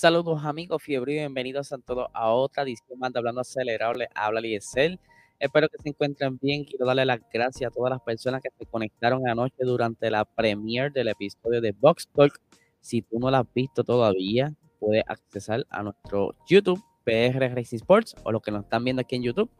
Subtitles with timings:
[0.00, 4.08] Saludos amigos, fiebre y bienvenidos a todos a otra edición más de Hablando Acelerable.
[4.14, 4.98] Habla Liesel.
[5.38, 6.64] Espero que se encuentren bien.
[6.64, 10.88] Quiero darle las gracias a todas las personas que se conectaron anoche durante la premiere
[10.88, 12.32] del episodio de Box Talk.
[12.80, 18.14] Si tú no lo has visto todavía, puedes accesar a nuestro YouTube, PR Racing Sports,
[18.24, 19.50] o los que nos están viendo aquí en YouTube.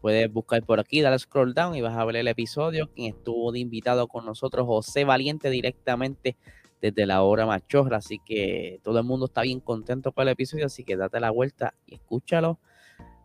[0.00, 2.90] Puedes buscar por aquí, darle scroll down y vas a ver el episodio.
[2.94, 6.38] Quien estuvo de invitado con nosotros, José Valiente, directamente
[6.80, 10.66] desde la hora machorra, así que todo el mundo está bien contento con el episodio,
[10.66, 12.58] así que date la vuelta y escúchalo.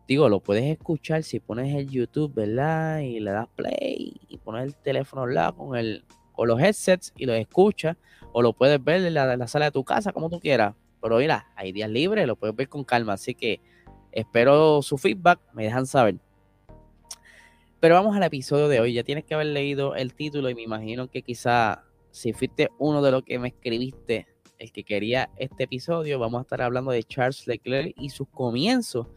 [0.08, 3.00] Digo, lo puedes escuchar si pones el YouTube, ¿verdad?
[3.00, 7.14] Y le das play y pones el teléfono al lado con, el, con los headsets
[7.18, 7.98] y lo escuchas,
[8.32, 10.76] o lo puedes ver en la, en la sala de tu casa, como tú quieras.
[11.02, 13.62] Pero mira, hay días libres, lo puedes ver con calma, así que
[14.12, 16.18] espero su feedback, me dejan saber.
[17.80, 18.94] Pero vamos al episodio de hoy.
[18.94, 21.85] Ya tienes que haber leído el título y me imagino que quizá
[22.16, 24.26] si fuiste uno de los que me escribiste,
[24.58, 29.08] el que quería este episodio, vamos a estar hablando de Charles Leclerc y sus comienzos.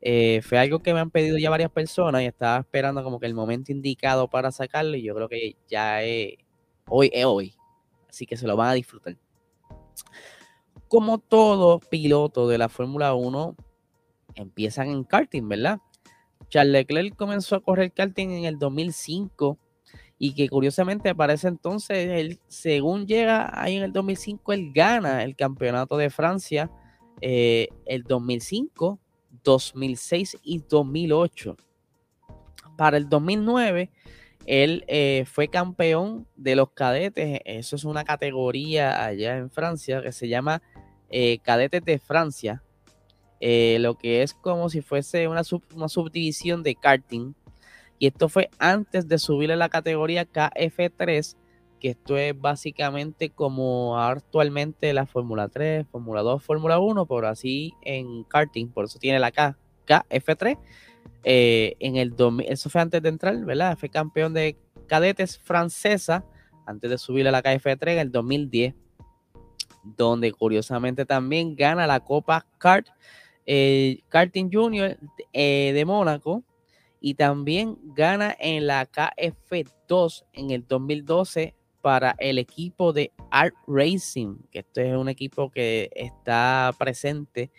[0.00, 3.26] Eh, fue algo que me han pedido ya varias personas y estaba esperando como que
[3.26, 6.38] el momento indicado para sacarlo y yo creo que ya es
[6.88, 7.54] hoy es hoy.
[8.08, 9.16] Así que se lo van a disfrutar.
[10.88, 13.54] Como todo piloto de la Fórmula 1,
[14.34, 15.78] empiezan en karting, ¿verdad?
[16.48, 19.56] Charles Leclerc comenzó a correr karting en el 2005
[20.22, 25.24] y que curiosamente para ese entonces, él, según llega ahí en el 2005, él gana
[25.24, 26.70] el campeonato de Francia
[27.22, 29.00] eh, el 2005,
[29.42, 31.56] 2006 y 2008.
[32.76, 33.90] Para el 2009,
[34.44, 40.12] él eh, fue campeón de los cadetes, eso es una categoría allá en Francia que
[40.12, 40.60] se llama
[41.08, 42.62] eh, cadetes de Francia,
[43.40, 45.40] lo que es como si fuese una,
[45.74, 47.32] una subdivisión de karting
[48.00, 51.36] y esto fue antes de subir a la categoría KF3,
[51.78, 57.74] que esto es básicamente como actualmente la Fórmula 3, Fórmula 2, Fórmula 1, por así
[57.82, 60.58] en karting, por eso tiene la K, KF3.
[61.24, 62.14] Eh, en el
[62.46, 63.76] eso fue antes de entrar, ¿verdad?
[63.76, 64.56] Fue campeón de
[64.86, 66.24] cadetes francesa
[66.64, 68.74] antes de subir a la KF3 en el 2010,
[69.84, 72.86] donde curiosamente también gana la Copa Kart,
[73.44, 74.96] eh, Karting Junior
[75.34, 76.44] eh, de Mónaco
[77.00, 84.36] y también gana en la KF2 en el 2012 para el equipo de Art Racing,
[84.50, 87.50] que esto es un equipo que está presente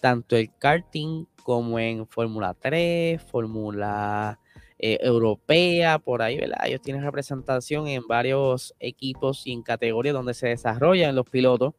[0.00, 4.38] tanto en karting como en Fórmula 3, Fórmula
[4.78, 6.58] eh, Europea, por ahí, ¿verdad?
[6.66, 11.72] Ellos tienen representación en varios equipos y en categorías donde se desarrollan los pilotos.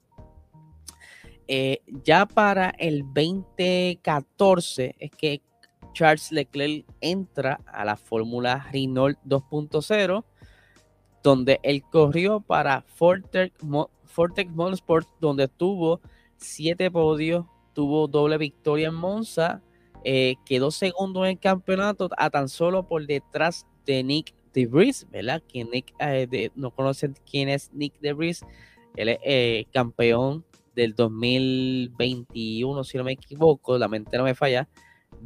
[1.47, 5.43] Eh, ya para el 2014 es que
[5.95, 10.23] Charles Leclerc entra a la Fórmula Renault 2.0,
[11.23, 16.01] donde él corrió para Fortec, Motorsport, donde tuvo
[16.35, 19.63] siete podios, tuvo doble victoria en Monza,
[20.03, 25.41] eh, quedó segundo en el campeonato a tan solo por detrás de Nick DeVries, ¿verdad?
[25.47, 28.45] Que Nick eh, no conocen quién es Nick DeVries,
[28.97, 30.45] él es eh, campeón
[30.75, 34.67] del 2021, si no me equivoco, la mente no me falla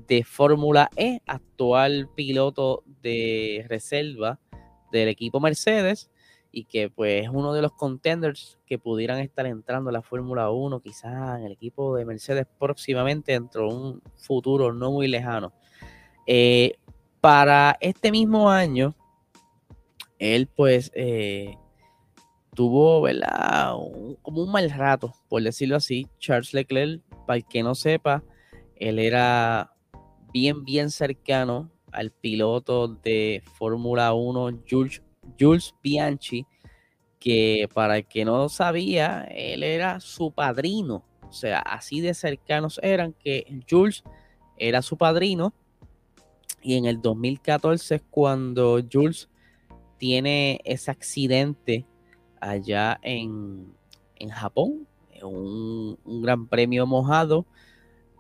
[0.08, 4.40] de Fórmula E, actual piloto de reserva
[4.92, 6.10] del equipo Mercedes
[6.52, 10.50] y que pues es uno de los contenders que pudieran estar entrando a la Fórmula
[10.50, 15.54] 1, quizás en el equipo de Mercedes próximamente dentro de un futuro no muy lejano.
[16.26, 16.74] Eh,
[17.22, 18.96] para este mismo año,
[20.18, 21.56] él pues eh,
[22.56, 23.08] tuvo,
[24.22, 26.08] como un mal rato, por decirlo así.
[26.20, 28.24] Charles Leclerc, para el que no sepa,
[28.76, 29.74] él era
[30.32, 35.02] bien, bien cercano al piloto de Fórmula 1, Jules,
[35.40, 36.46] Jules Bianchi,
[37.20, 41.04] que para el que no sabía, él era su padrino.
[41.28, 44.04] O sea, así de cercanos eran que Jules
[44.58, 45.54] era su padrino.
[46.62, 49.30] Y en el 2014 es cuando Jules
[49.98, 51.86] tiene ese accidente
[52.42, 53.74] allá en,
[54.16, 54.88] en Japón,
[55.22, 57.46] un, un gran premio mojado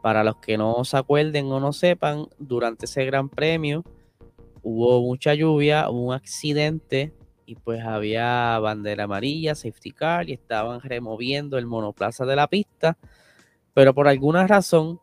[0.02, 3.84] para los que no se acuerden o no sepan, durante ese gran premio
[4.62, 7.14] hubo mucha lluvia, hubo un accidente
[7.46, 12.98] y pues había bandera amarilla, safety car y estaban removiendo el monoplaza de la pista,
[13.74, 15.00] pero por alguna razón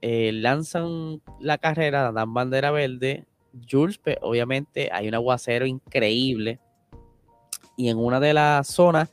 [0.00, 3.26] eh, lanzan la carrera, dan bandera verde,
[3.68, 6.60] Jules, pues, obviamente hay un aguacero increíble.
[7.76, 9.10] Y en una de las zonas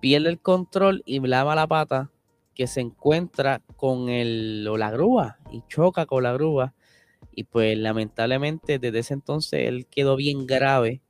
[0.00, 2.10] pierde el control y lava la pata
[2.54, 6.74] que se encuentra con el, la grúa y choca con la grúa.
[7.32, 11.02] Y pues lamentablemente desde ese entonces él quedó bien grave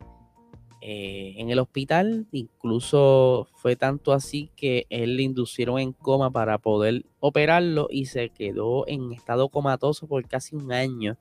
[0.81, 2.27] eh, en el hospital.
[2.33, 8.29] Incluso fue tanto así que él le inducieron en coma para poder operarlo y se
[8.31, 11.17] quedó en estado comatoso por casi un año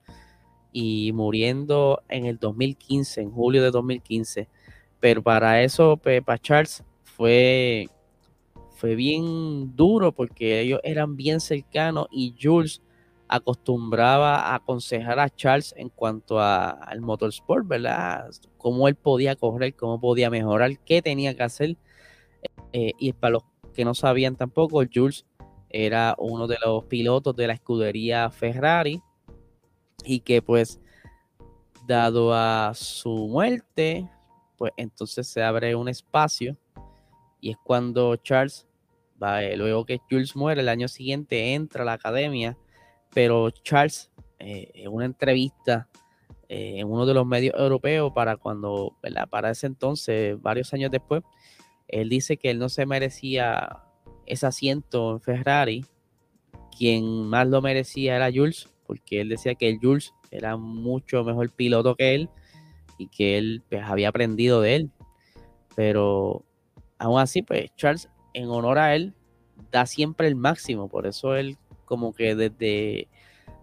[0.74, 4.50] y muriendo en el 2015, en julio de 2015.
[5.00, 7.88] Pero para eso, para Charles fue,
[8.84, 12.82] fue bien duro porque ellos eran bien cercanos y Jules
[13.30, 18.30] acostumbraba a aconsejar a Charles en cuanto al motorsport, ¿verdad?
[18.58, 21.78] Cómo él podía correr, cómo podía mejorar, qué tenía que hacer.
[22.74, 23.44] Eh, y para los
[23.74, 25.26] que no sabían tampoco, Jules
[25.70, 29.02] era uno de los pilotos de la escudería Ferrari
[30.04, 30.82] y que pues
[31.88, 34.10] dado a su muerte,
[34.58, 36.58] pues entonces se abre un espacio
[37.40, 38.66] y es cuando Charles,
[39.24, 42.58] eh, luego que Jules muere el año siguiente, entra a la academia,
[43.14, 45.88] pero Charles eh, en una entrevista
[46.50, 48.96] eh, en uno de los medios europeos para cuando.
[49.30, 51.24] Para ese entonces, varios años después,
[51.88, 53.84] él dice que él no se merecía
[54.26, 55.86] ese asiento en Ferrari,
[56.78, 61.96] quien más lo merecía era Jules, porque él decía que Jules era mucho mejor piloto
[61.96, 62.30] que él
[62.98, 64.92] y que él pues, había aprendido de él.
[65.76, 66.44] Pero
[67.00, 69.14] aún así, pues Charles, en honor a él,
[69.72, 70.88] da siempre el máximo.
[70.88, 73.08] Por eso él, como que desde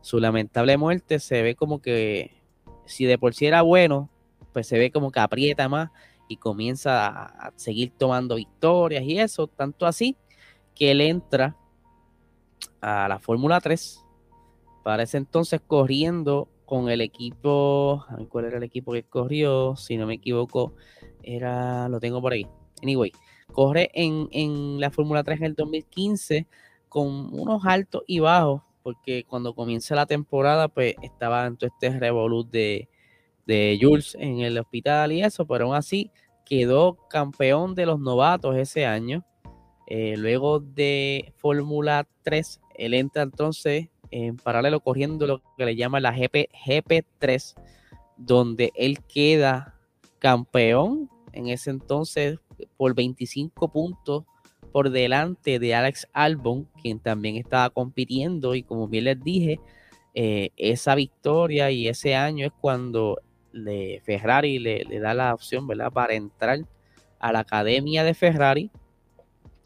[0.00, 2.40] su lamentable muerte, se ve como que
[2.86, 4.10] si de por sí era bueno,
[4.52, 5.90] pues se ve como que aprieta más
[6.28, 10.16] y comienza a, seguir tomando victorias y eso, tanto así
[10.74, 11.56] que él entra
[12.80, 14.04] a la Fórmula 3
[14.82, 20.06] para ese entonces corriendo con el equipo, cuál era el equipo que corrió, si no
[20.06, 20.74] me equivoco,
[21.22, 22.46] era, lo tengo por ahí.
[22.80, 23.12] Anyway,
[23.50, 26.46] corre en, la Fórmula 3 en el 2015
[26.88, 31.98] con unos altos y bajos, porque cuando comienza la temporada, pues estaba en todo este
[31.98, 32.88] revolut de,
[33.46, 36.10] de Jules en el hospital y eso, pero aún así
[36.44, 39.24] quedó campeón de los novatos ese año.
[39.86, 46.00] Eh, luego de Fórmula 3, él entra entonces en paralelo corriendo lo que le llama
[46.00, 47.54] la GP, GP3,
[48.16, 49.74] donde él queda
[50.18, 52.38] campeón en ese entonces
[52.76, 54.24] por 25 puntos
[54.72, 59.60] por delante de Alex Albon, quien también estaba compitiendo y como bien les dije,
[60.14, 63.18] eh, esa victoria y ese año es cuando
[63.52, 65.92] le, Ferrari le, da la opción, ¿verdad?
[65.92, 66.60] Para entrar
[67.18, 68.70] a la academia de Ferrari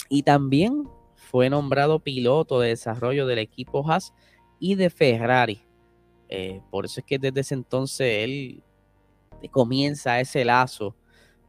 [0.08, 4.12] y también fue nombrado piloto de desarrollo del equipo Haas
[4.58, 5.62] y de Ferrari.
[6.29, 8.62] Eh, por eso es que desde ese entonces él
[9.50, 10.97] comienza ese lazo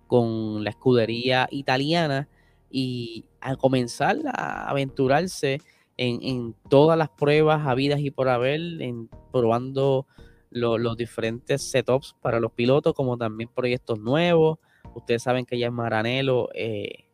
[0.07, 2.27] con la escudería italiana
[2.69, 5.61] y a comenzar a aventurarse
[5.97, 10.07] en, todas las pruebas habidas y por haber, en probando
[10.49, 14.59] los diferentes setups para los pilotos, como también proyectos nuevos.
[14.93, 17.05] Ustedes saben que ya en Maranello eh,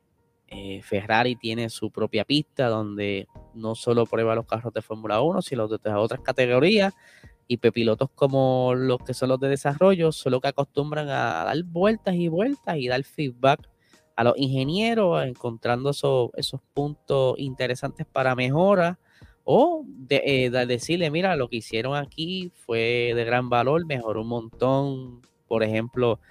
[0.47, 5.41] eh, Ferrari tiene su propia pista donde no solo prueba los carros de Fórmula 1,
[5.41, 6.93] sino de otras categorías.
[7.51, 12.15] Y pilotos como los que son los de desarrollo, solo que acostumbran a dar vueltas
[12.15, 13.70] y vueltas y dar feedback
[14.15, 19.00] a los ingenieros, encontrando esos, esos puntos interesantes para mejora.
[19.43, 24.29] O de, eh, decirle, mira, lo que hicieron aquí fue de gran valor, mejoró un
[24.29, 25.22] montón.
[25.46, 26.22] Por ejemplo,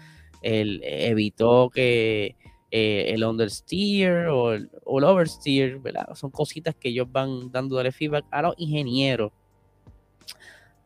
[0.40, 2.34] evitó que
[2.70, 6.14] eh, el understeer o el, oversteer, ¿verdad?
[6.14, 9.32] Son cositas que ellos van dándole feedback a los ingenieros.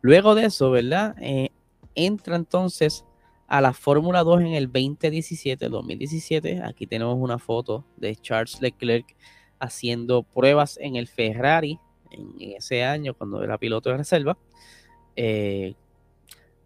[0.05, 1.17] Luego de eso, ¿verdad?
[1.19, 1.49] Eh,
[1.95, 3.07] entra entonces
[3.47, 6.61] a la Fórmula 2 en el 2017, 2017.
[6.63, 9.17] Aquí tenemos una foto de Charles Leclerc
[9.59, 11.79] haciendo pruebas en el Ferrari
[12.11, 14.37] en, ese año cuando era piloto de reserva.
[15.17, 15.73] Eh,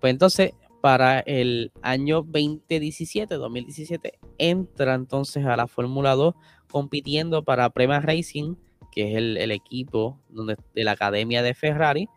[0.01, 6.35] pues entonces para el año 2017, 2017, entra entonces a la Fórmula 2
[6.69, 8.57] compitiendo para Prema Racing,
[8.91, 12.09] que es el, equipo donde, de la Academia de Ferrari,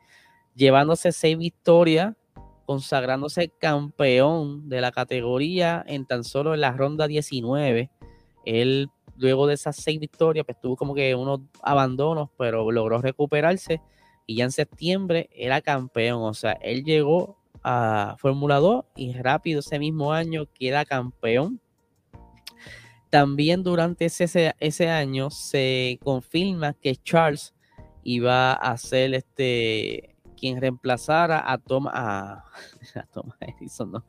[0.55, 2.15] llevándose seis victorias,
[2.65, 7.89] consagrándose campeón de la categoría en tan solo en la ronda 19.
[8.45, 13.81] Él, luego de esas seis victorias, pues tuvo como que unos abandonos, pero logró recuperarse
[14.25, 16.23] y ya en septiembre era campeón.
[16.23, 21.59] O sea, él llegó a Fórmula 2 y rápido ese mismo año queda campeón.
[23.09, 27.53] También durante ese, ese año se confirma que Charles
[28.03, 30.10] iba a ser este
[30.41, 32.43] quien reemplazara a Tom a,
[33.39, 34.03] Edison,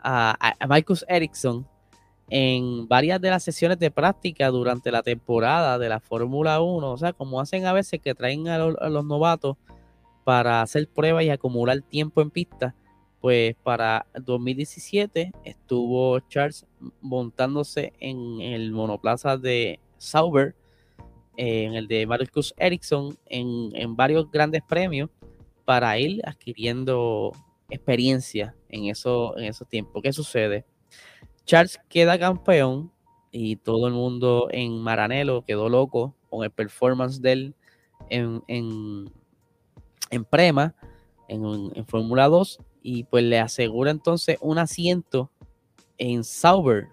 [0.00, 1.64] a, a, Marcus Ericsson
[2.28, 6.90] en varias de las sesiones de práctica durante la temporada de la Fórmula 1.
[6.90, 9.56] O sea, como hacen a veces que traen a, a los novatos
[10.24, 12.74] para hacer pruebas y acumular tiempo en pista,
[13.20, 16.66] pues para 2017 estuvo Charles
[17.00, 20.56] montándose en el monoplaza de Sauber,
[21.36, 25.08] en el de Marcus Ericsson, en, en varios grandes premios
[25.68, 27.30] para ir adquiriendo
[27.68, 30.02] experiencia en, eso, en esos tiempos.
[30.02, 30.64] ¿Qué sucede?
[31.44, 32.90] Charles queda campeón
[33.30, 37.54] y todo el mundo en Maranelo quedó loco con el performance de él
[38.08, 40.74] en, en, Prema,
[41.28, 41.44] en,
[41.74, 45.30] en Fórmula 2, y pues le asegura entonces un asiento
[45.98, 46.86] en Sauber,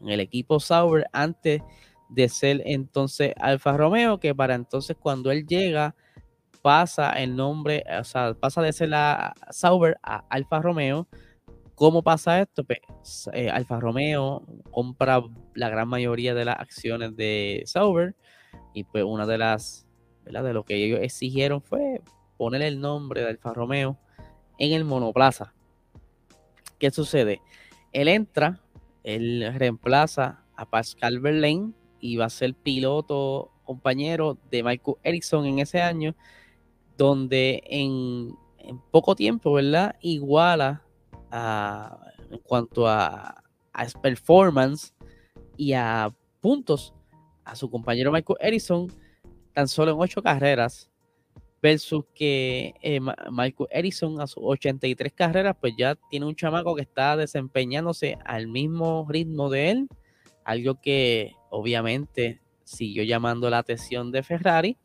[0.00, 1.62] en el equipo Sauber, antes
[2.10, 5.96] de ser entonces Alfa Romeo, que para entonces cuando él llega
[6.62, 11.08] pasa el nombre, o sea, pasa de ser la Sauber a Alfa Romeo.
[11.74, 12.64] ¿Cómo pasa esto?
[12.64, 12.80] Pues,
[13.32, 15.22] eh, Alfa Romeo compra
[15.54, 18.16] la gran mayoría de las acciones de Sauber
[18.74, 19.86] y pues una de las,
[20.24, 20.44] ¿verdad?
[20.44, 22.02] De lo que ellos exigieron fue
[22.36, 23.98] poner el nombre de Alfa Romeo
[24.58, 25.54] en el monoplaza.
[26.78, 27.40] ¿Qué sucede?
[27.92, 28.60] Él entra,
[29.04, 35.58] él reemplaza a Pascal Verlaine y va a ser piloto compañero de Michael Erickson en
[35.58, 36.14] ese año,
[36.98, 38.36] donde en,
[38.90, 39.96] poco tiempo, ¿verdad?
[40.02, 40.82] Iguala
[42.30, 43.42] en cuanto a,
[44.02, 44.92] performance
[45.56, 46.92] y a puntos
[47.44, 48.92] a su compañero Michael Erickson
[49.52, 50.90] tan solo en ocho carreras
[51.62, 53.00] versus que eh,
[53.30, 58.48] Michael Erickson a sus 83 carreras pues ya tiene un chamaco que está desempeñándose al
[58.48, 59.88] mismo ritmo de él,
[60.44, 64.76] algo que obviamente siguió llamando la atención de Ferrari.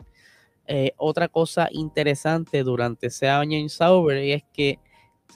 [0.68, 4.80] Eh, otra cosa interesante durante ese año en Sauber es que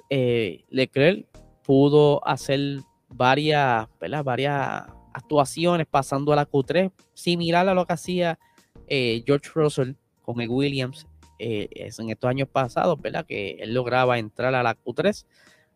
[0.09, 1.27] eh, Leclerc
[1.63, 2.79] pudo hacer
[3.09, 3.87] varias,
[4.23, 8.39] varias actuaciones pasando a la Q3, similar a lo que hacía
[8.87, 11.07] eh, George Russell con el Williams
[11.39, 13.23] en estos años pasados, ¿verdad?
[13.23, 15.25] Que él lograba entrar a la Q3.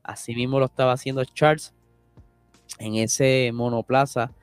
[0.02, 1.76] Asimismo lo estaba haciendo Charles
[2.80, 4.34] en ese monoplaza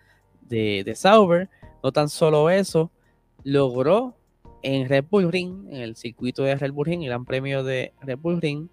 [0.42, 1.50] de Sauber.
[1.82, 2.92] No tan solo eso,
[3.42, 4.17] logró
[4.62, 7.92] en Red Bull Ring, en el circuito de Red Bull Ring, el Gran Premio de
[8.00, 8.68] Red Bull Ring,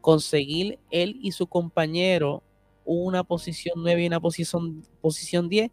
[0.00, 2.42] conseguir él y su compañero
[2.84, 5.70] una posición 9 y una posición, posición 10,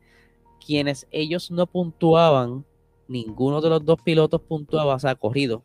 [0.66, 2.66] quienes ellos no puntuaban,
[3.08, 5.64] ninguno de los dos pilotos puntuaba, o sea, corrido,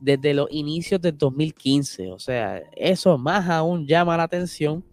[0.00, 2.12] desde los inicios del 2015.
[2.12, 4.84] O sea, eso más aún llama la atención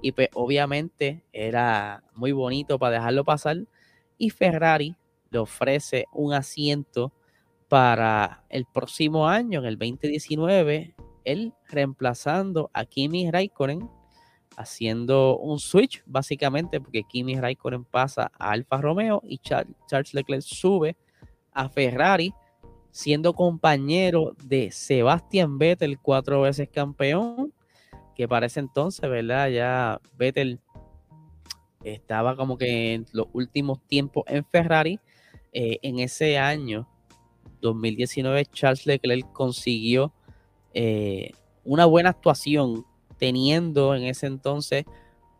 [0.00, 3.58] y pues obviamente era muy bonito para dejarlo pasar.
[4.18, 4.96] Y Ferrari
[5.30, 7.12] le ofrece un asiento
[7.68, 13.90] para el próximo año, en el 2019, él reemplazando a Kimi Raikkonen,
[14.56, 20.96] haciendo un switch básicamente, porque Kimi Raikkonen pasa a Alfa Romeo y Charles Leclerc sube
[21.52, 22.32] a Ferrari,
[22.90, 27.52] siendo compañero de Sebastian Vettel, cuatro veces campeón,
[28.14, 29.48] que para ese entonces, ¿verdad?
[29.50, 30.60] Ya Vettel
[31.84, 34.98] estaba como que en los últimos tiempos en Ferrari.
[35.58, 36.86] Eh, en ese año,
[37.62, 40.12] 2019, Charles Leclerc consiguió
[40.74, 41.30] eh,
[41.64, 42.84] una buena actuación,
[43.16, 44.84] teniendo en ese entonces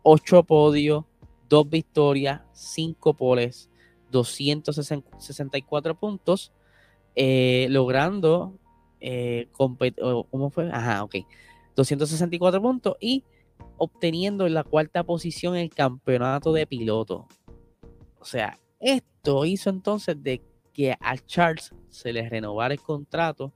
[0.01, 1.05] ocho podios,
[1.47, 3.69] dos victorias, cinco poles,
[4.09, 6.51] 264 puntos,
[7.15, 8.57] eh, logrando,
[9.51, 10.71] ¿cómo fue?
[10.71, 11.17] Ajá, ok,
[11.75, 13.23] 264 puntos y
[13.77, 17.27] obteniendo la cuarta posición en el campeonato de piloto.
[18.19, 20.41] O sea, esto hizo entonces de
[20.73, 23.53] que a Charles se le renovara el contrato,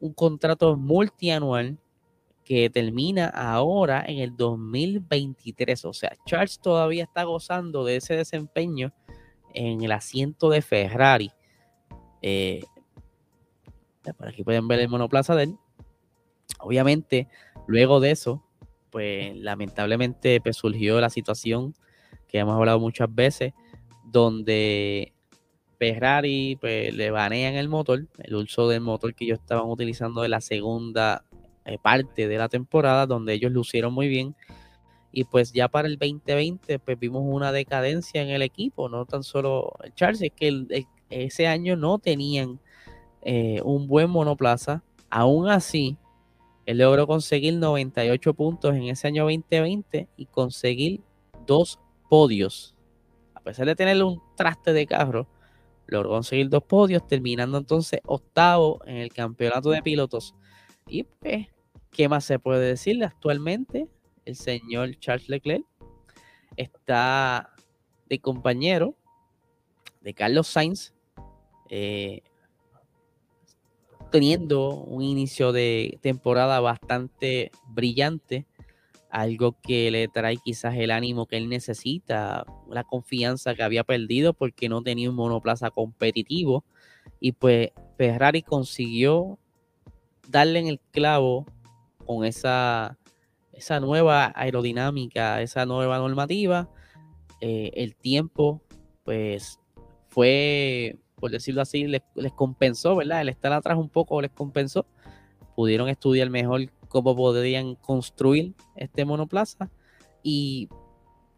[0.00, 1.78] un contrato multianual
[2.44, 5.84] que termina ahora en el 2023.
[5.84, 8.92] O sea, Charles todavía está gozando de ese desempeño
[9.54, 11.30] en el asiento de Ferrari.
[12.20, 12.64] Eh,
[14.16, 15.56] por aquí pueden ver el monoplaza de él.
[16.58, 17.28] Obviamente,
[17.66, 18.44] luego de eso,
[18.90, 21.74] pues lamentablemente pues, surgió la situación
[22.28, 23.52] que hemos hablado muchas veces,
[24.12, 25.12] donde
[25.78, 30.30] Ferrari pues, le banean el motor, el uso del motor que ellos estaban utilizando en
[30.30, 31.24] la segunda
[31.64, 34.36] eh, parte de la temporada, donde ellos lucieron muy bien.
[35.10, 39.22] Y pues ya para el 2020 pues vimos una decadencia en el equipo, no tan
[39.22, 42.60] solo Charles, es que ese año no tenían
[43.22, 44.82] eh, un buen monoplaza.
[45.10, 45.98] Aún así,
[46.64, 51.00] él logró conseguir 98 puntos en ese año 2020 y conseguir
[51.46, 51.78] dos
[52.08, 52.74] podios.
[53.42, 55.26] Pesar de tener un traste de carro,
[55.86, 60.34] logró conseguir dos podios, terminando entonces octavo en el campeonato de pilotos.
[60.86, 61.48] Y pues,
[61.90, 63.04] ¿qué más se puede decirle?
[63.04, 63.88] Actualmente,
[64.24, 65.64] el señor Charles Leclerc
[66.56, 67.52] está
[68.08, 68.94] de compañero
[70.00, 70.92] de Carlos Sainz.
[71.68, 72.22] Eh,
[74.12, 78.46] teniendo un inicio de temporada bastante brillante,
[79.12, 84.32] algo que le trae quizás el ánimo que él necesita, la confianza que había perdido
[84.32, 86.64] porque no tenía un monoplaza competitivo
[87.20, 89.38] y pues Ferrari consiguió
[90.28, 91.44] darle en el clavo
[92.06, 92.96] con esa,
[93.52, 96.70] esa nueva aerodinámica, esa nueva normativa.
[97.42, 98.62] Eh, el tiempo,
[99.04, 99.60] pues,
[100.08, 103.20] fue, por decirlo así, les, les, compensó, ¿verdad?
[103.20, 104.86] El estar atrás un poco les compensó.
[105.54, 109.70] Pudieron estudiar mejor cómo podrían construir este monoplaza
[110.22, 110.68] y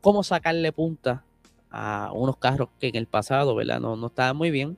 [0.00, 1.24] cómo sacarle punta
[1.70, 3.80] a unos carros que en el pasado, ¿verdad?
[3.80, 4.76] No, no estaban muy bien.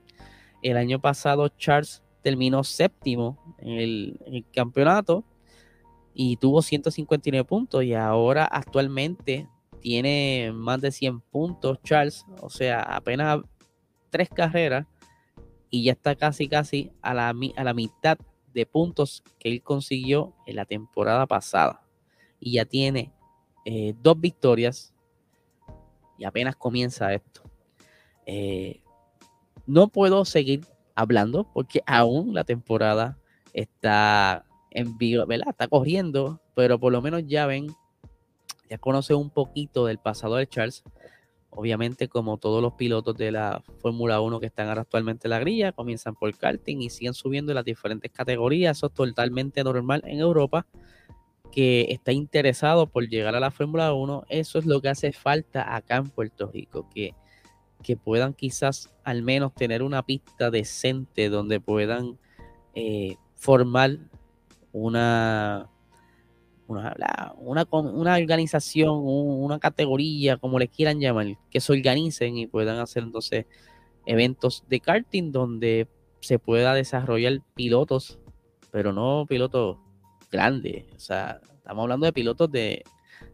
[0.62, 3.70] El año pasado Charles terminó séptimo en
[4.26, 5.24] el, campeonato
[6.12, 9.48] y tuvo 159 puntos y ahora actualmente
[9.80, 13.40] tiene más de 100 puntos Charles, o sea, apenas
[14.10, 14.86] tres carreras
[15.70, 18.18] y ya está casi casi a la, a la mitad
[18.56, 21.82] de puntos que él consiguió en la temporada pasada
[22.40, 23.12] y ya tiene
[23.66, 24.94] eh, dos victorias
[26.16, 27.42] y apenas comienza esto.
[28.24, 28.80] Eh,
[29.66, 33.18] no puedo seguir hablando porque aún la temporada
[33.52, 35.48] está en vivo, ¿verdad?
[35.50, 37.66] Está corriendo, pero por lo menos ya ven,
[38.70, 40.82] ya conoce un poquito del pasado de Charles.
[41.56, 45.40] Obviamente, como todos los pilotos de la Fórmula 1 que están ahora actualmente en la
[45.40, 48.76] grilla, comienzan por karting y siguen subiendo en las diferentes categorías.
[48.76, 50.66] Eso es totalmente normal en Europa.
[51.50, 55.74] Que está interesado por llegar a la Fórmula 1, eso es lo que hace falta
[55.74, 56.88] acá en Puerto Rico.
[56.94, 57.14] Que
[57.82, 62.18] que puedan quizás al menos tener una pista decente donde puedan
[62.74, 63.98] eh, formar
[64.72, 65.70] una,
[66.68, 66.94] una,
[67.38, 73.46] una, organización, una categoría, como le quieran llamar, que se organicen y puedan hacer entonces
[74.04, 75.88] eventos de karting donde
[76.20, 78.18] se pueda desarrollar pilotos,
[78.70, 79.78] pero no pilotos
[80.30, 80.84] grandes.
[80.94, 82.84] O sea, estamos hablando de pilotos de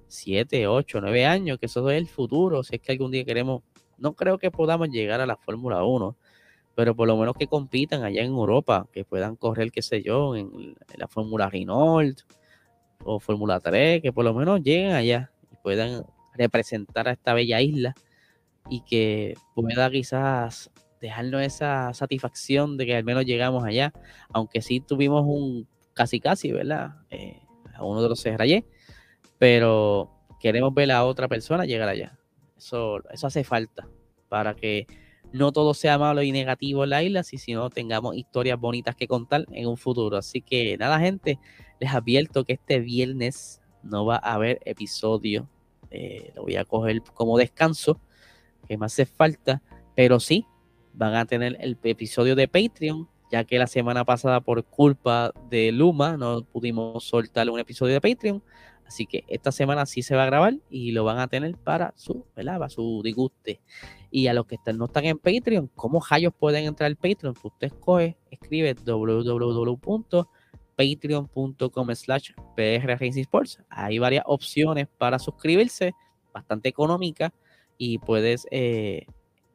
[0.09, 2.63] 7, 8, 9 años, que eso es el futuro.
[2.63, 3.63] Si es que algún día queremos
[4.03, 6.17] no creo que podamos llegar a la Fórmula 1,
[6.75, 10.35] pero por lo menos que compitan allá en Europa, que puedan correr, qué sé yo,
[10.35, 12.21] en, la Fórmula Renault
[13.05, 17.61] o Fórmula 3, que por lo menos lleguen allá y puedan representar a esta bella
[17.61, 17.95] isla
[18.69, 23.93] y que pueda quizás dejarnos esa satisfacción de que al menos llegamos allá,
[24.33, 26.95] aunque sí tuvimos un casi casi, ¿verdad?
[27.11, 27.41] Eh,
[27.75, 28.65] a uno de los Serrayé,
[29.39, 30.11] pero
[30.41, 32.19] queremos ver a otra persona llegar allá.
[32.57, 33.89] Eso, hace falta
[34.29, 34.87] para que
[35.33, 39.47] no todo sea malo y negativo en la isla, sino tengamos historias bonitas que contar
[39.51, 40.17] en un futuro.
[40.17, 41.39] Así que nada, gente,
[41.83, 45.49] les advierto que este viernes no va a haber episodio.
[45.91, 48.01] Eh, lo voy a coger como descanso,
[48.69, 49.63] que me hace falta,
[49.97, 50.47] pero sí
[50.95, 55.73] van a tener el episodio de Patreon, ya que la semana pasada por culpa de
[55.73, 58.43] Luma no pudimos soltar un episodio de Patreon.
[58.87, 61.95] Así que esta semana sí se va a grabar y lo van a tener para
[61.97, 62.69] su, ¿verdad?
[62.69, 63.61] Su disguste.
[64.11, 67.35] Y a los que están, no están en Patreon, ¿cómo rayos pueden entrar al Patreon?
[67.35, 68.77] Pues usted escoge, escribe
[70.77, 73.59] www.patreon.com slash Sports.
[73.69, 75.93] Hay varias opciones para suscribirse,
[76.33, 77.33] bastante económica,
[77.79, 79.07] y puedes eh,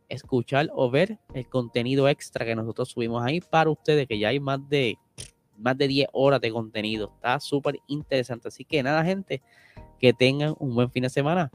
[0.10, 4.40] escuchar o ver el contenido extra que nosotros subimos ahí para ustedes, que ya hay
[4.40, 4.98] más de
[5.58, 7.12] más de 10 horas de contenido.
[7.16, 8.48] Está súper interesante.
[8.48, 9.42] Así que nada, gente,
[10.00, 11.52] que tengan un buen fin de semana.